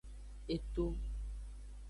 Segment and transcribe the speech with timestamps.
[0.55, 0.87] Eto.